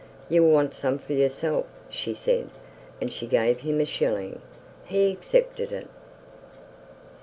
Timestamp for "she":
1.87-2.15, 3.13-3.27